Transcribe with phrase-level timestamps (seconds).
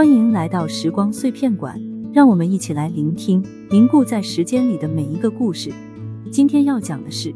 [0.00, 1.78] 欢迎来到时光碎片馆，
[2.10, 5.70] 让我们一起来聆听凝固在时间里的每一个故事。
[6.32, 7.34] 今天要讲的是，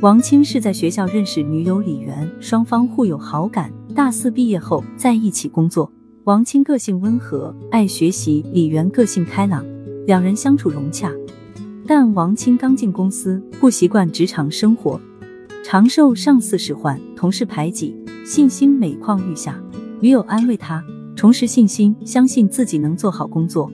[0.00, 5.92] 王清是在学校认识女友李媛，双方互有好感，大四毕业后在一起工作。
[6.24, 9.62] 王清个性温和，爱学习；李媛个性开朗，
[10.06, 11.12] 两人相处融洽。
[11.86, 14.98] 但王清刚进公司，不习惯职场生活，
[15.62, 17.94] 常受上司使唤、同事排挤，
[18.24, 19.62] 信心每况愈下。
[20.00, 20.82] 女友安慰他，
[21.20, 23.70] 重拾信心，相信自己能做好工作。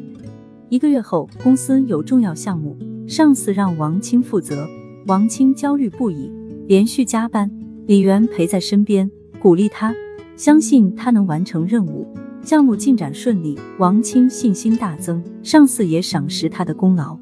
[0.69, 4.67] 一个月后，公司有重要项目，上司让王清负责，
[5.07, 6.29] 王清焦虑不已，
[6.67, 7.49] 连续加班。
[7.87, 9.95] 李媛陪在身边，鼓励他，
[10.35, 12.05] 相信他能完成任务。
[12.43, 17.17] 项目进展顺利，王清信心大增，上司也赏识他的功劳。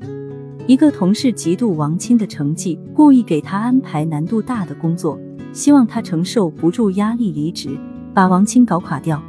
[0.67, 5.21] 一个同事嫉妒王清的成绩，故意给他安排难度大的工作，
[5.53, 7.79] 希望他承受不住压力离职，
[8.15, 9.23] 把王清搞垮掉。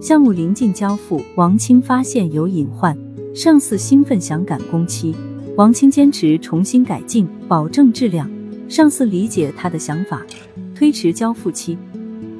[0.00, 2.96] 项目临近交付，王清发现有隐患，
[3.34, 5.14] 上司兴奋想赶工期，
[5.56, 8.30] 王清坚持重新改进，保证质量。
[8.68, 10.24] 上司理解他的想法，
[10.74, 11.78] 推迟交付期，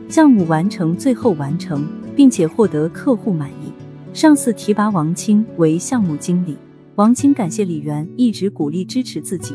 [0.09, 1.87] 项目完成，最后完成。
[2.17, 3.71] 并且获得客户满意，
[4.15, 6.57] 上司提拔王清为项目经理。
[6.95, 9.55] 王清感谢李媛一直鼓励支持自己，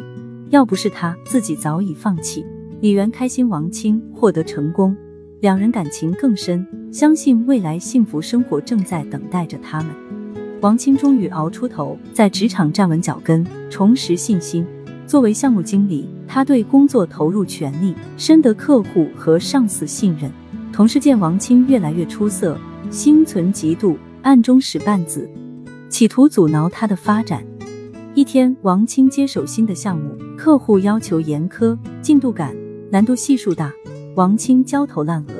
[0.52, 2.46] 要不是他，自己早已放弃。
[2.80, 4.96] 李媛开心王清获得成功，
[5.40, 9.95] 两人感情更深，相信未来幸福生活正在等待着他们。
[10.59, 14.66] 王清终于熬出头，在职场站稳脚跟，重拾信心。
[15.08, 20.30] 作为项目经理，他对工作投入全力，深得客户和上司信任。
[20.73, 22.58] 同事见王清越来越出色，
[22.89, 25.30] 心存嫉妒，暗中使绊子，
[25.89, 27.42] 企图阻挠他的发展。
[28.14, 32.53] 一天，王清接手新的项目，客户要求严苛，进度赶，
[32.92, 33.72] 难度系数大，
[34.16, 35.31] 王清焦头烂额，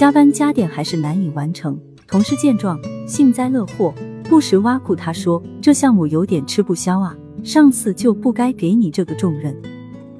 [0.00, 1.78] 加班加点还是难以完成。
[2.06, 3.92] 同事见状，幸灾乐祸，
[4.30, 9.54] 不时挖苦他说：“这项目有点吃不消啊，上司就不该给你这个重任。”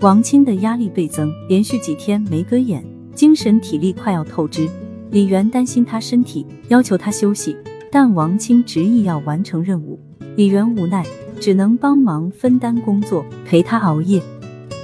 [0.00, 2.84] 王清的压力倍增，连续几天没合眼。
[3.14, 4.68] 精神体力快要透支，
[5.10, 7.56] 李媛担心他身体，要求他休息，
[7.90, 9.98] 但王清执意要完成任务。
[10.36, 11.06] 李媛无奈，
[11.40, 14.22] 只能帮忙分担工作，陪他熬夜。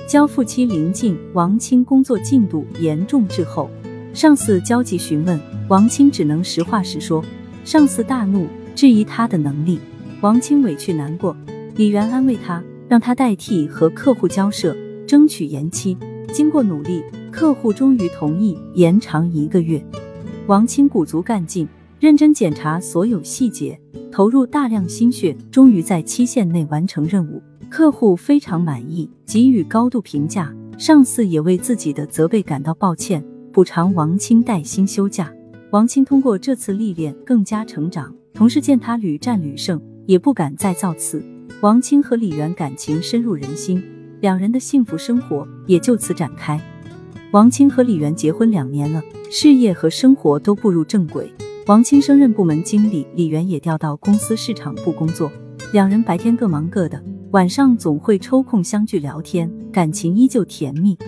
[0.08, 3.68] 交付期临近，王清工作进度严重滞后，
[4.16, 5.38] 上司焦急询问，
[5.68, 7.22] 王清只能实话实说。
[7.66, 9.78] 上司大怒，质疑他的能力。
[10.22, 11.36] 王清委屈难过，
[11.76, 14.74] 李媛安慰他，让他代替和客户交涉，
[15.06, 15.98] 争取延期。
[16.32, 17.04] 经过努力。
[17.30, 19.84] 客户终于同意延长一个月，
[20.46, 21.68] 王清鼓足干劲，
[22.00, 23.78] 认真检查所有细节，
[24.10, 27.42] 投入大量心血，终于在期限内完成任务。
[27.68, 30.50] 客户非常满意，给予高度评价。
[30.78, 33.22] 上司也为自己的责备感到抱歉，
[33.56, 35.32] 补偿王清带薪休假。
[35.70, 41.24] 王清通过这次历练更加成长，同事见他屡战屡胜，也不敢再造次。
[41.62, 43.82] 王清和李媛感情深入人心，
[44.20, 46.60] 两人的幸福生活也就此展开。
[47.30, 51.32] 王清和李媛结婚两年了，事业和生活都步入正轨。
[51.66, 55.32] 王清升任部门经理，李媛也调到公司市场部工作。
[55.72, 60.98] 两人白天各忙各的，晚上总会抽空相聚聊天，感情依旧甜蜜。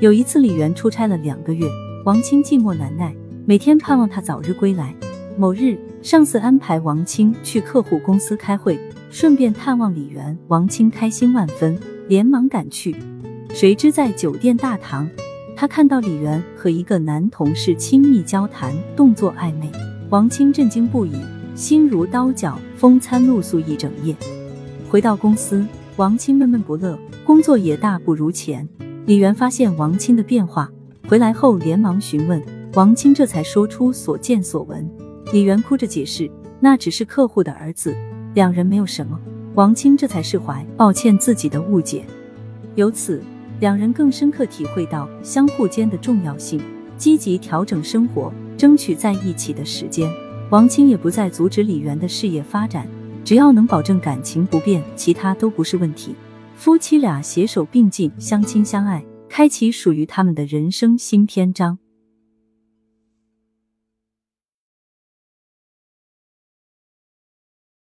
[0.00, 1.66] 有一次，李媛出差了两个月，
[2.06, 4.94] 王清寂寞难耐，每天盼望他早日归来。
[5.36, 8.80] 某日，上司安排王清去客户公司开会，
[9.10, 10.36] 顺便探望李媛。
[10.48, 11.78] 王清开心万分，
[12.08, 12.96] 连忙赶去。
[13.50, 15.06] 谁知在酒店大堂。
[15.54, 19.70] 他看到李媛和一个男同事亲密交谈，动作暧昧，
[20.08, 21.12] 王清震惊不已，
[21.54, 24.16] 心如刀绞，风餐露宿一整夜。
[24.88, 25.62] 回到公司，
[25.96, 28.66] 王清闷闷不乐，工作也大不如前。
[29.06, 30.70] 李媛发现王清的变化，
[31.08, 32.42] 回来后连忙询问，
[32.74, 34.88] 王清这才说出所见所闻。
[35.32, 36.30] 李媛哭着解释，
[36.60, 37.96] 那只是客户的儿子，
[38.34, 39.18] 两人没有什么。
[39.54, 42.04] 王清这才释怀，抱歉自己的误解。
[42.74, 43.22] 由此。
[43.58, 46.58] 两人更深刻体会到相互间的重要性，
[46.96, 50.10] 积极调整生活，争取在一起的时间。
[50.48, 52.88] 王清也不再阻止李媛的事业发展，
[53.22, 56.14] 只要能保证感情不变，其他都不是问题。
[56.60, 61.78] 夫妻俩携手并进，相亲相爱，开启属于他们的人生新篇章。